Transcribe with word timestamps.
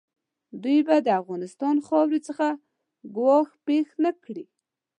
دوی 0.63 0.79
به 0.87 0.95
د 1.01 1.07
افغانستان 1.21 1.75
خاورې 1.87 2.19
څخه 2.27 2.47
ګواښ 3.15 3.49
پېښ 3.65 3.87
نه 4.03 4.11
کړي. 4.23 4.45